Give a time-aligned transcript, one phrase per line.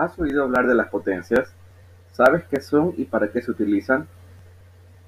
[0.00, 1.52] ¿Has oído hablar de las potencias?
[2.12, 4.06] ¿Sabes qué son y para qué se utilizan?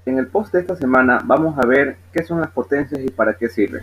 [0.05, 3.33] En el post de esta semana vamos a ver qué son las potencias y para
[3.33, 3.81] qué sirven.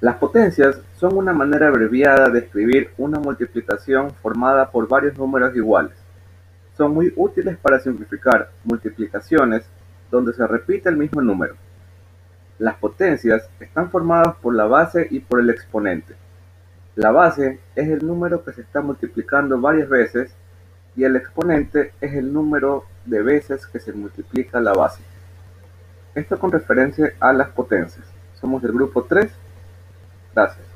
[0.00, 5.94] Las potencias son una manera abreviada de escribir una multiplicación formada por varios números iguales.
[6.76, 9.64] Son muy útiles para simplificar multiplicaciones
[10.10, 11.54] donde se repite el mismo número.
[12.58, 16.16] Las potencias están formadas por la base y por el exponente.
[17.00, 20.34] La base es el número que se está multiplicando varias veces
[20.94, 25.02] y el exponente es el número de veces que se multiplica la base.
[26.14, 28.04] Esto con referencia a las potencias.
[28.38, 29.32] Somos del grupo 3.
[30.34, 30.66] Gracias.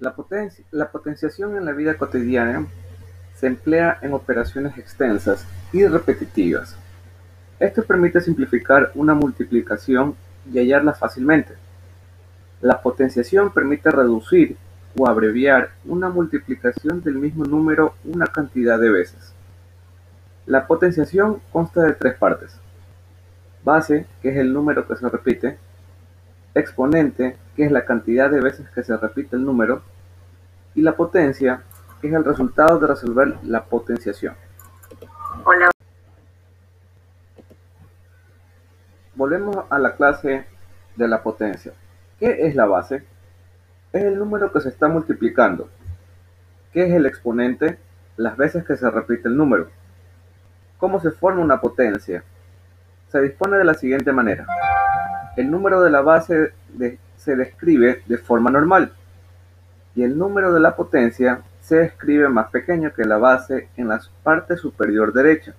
[0.00, 0.14] La,
[0.70, 2.66] la potenciación en la vida cotidiana
[3.36, 6.76] se emplea en operaciones extensas y repetitivas.
[7.58, 10.14] Esto permite simplificar una multiplicación
[10.50, 11.54] y hallarla fácilmente.
[12.60, 14.56] La potenciación permite reducir
[14.96, 19.32] o abreviar una multiplicación del mismo número una cantidad de veces.
[20.46, 22.56] La potenciación consta de tres partes.
[23.64, 25.58] Base, que es el número que se repite.
[26.54, 29.82] Exponente, que es la cantidad de veces que se repite el número.
[30.74, 31.62] Y la potencia,
[32.00, 34.34] que es el resultado de resolver la potenciación.
[39.22, 40.44] Volvemos a la clase
[40.96, 41.70] de la potencia.
[42.18, 43.04] ¿Qué es la base?
[43.92, 45.68] Es el número que se está multiplicando.
[46.72, 47.78] ¿Qué es el exponente?
[48.16, 49.68] Las veces que se repite el número.
[50.76, 52.24] ¿Cómo se forma una potencia?
[53.12, 54.44] Se dispone de la siguiente manera.
[55.36, 56.54] El número de la base
[57.16, 58.92] se describe de forma normal
[59.94, 64.00] y el número de la potencia se escribe más pequeño que la base en la
[64.24, 65.54] parte superior derecha.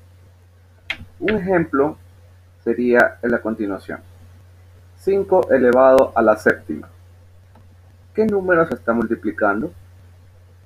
[1.22, 1.98] Un ejemplo
[2.64, 4.00] sería el a continuación.
[4.98, 6.90] 5 elevado a la séptima.
[8.14, 9.74] ¿Qué número se está multiplicando?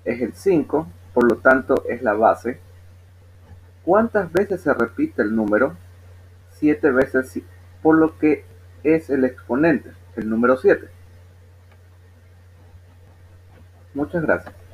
[0.06, 2.60] Es el 5, por lo tanto es la base.
[3.84, 5.76] ¿Cuántas veces se repite el número?
[6.52, 7.42] 7 veces,
[7.82, 8.46] por lo que
[8.84, 10.88] es el exponente, el número 7.
[13.94, 14.67] Muchas gracias.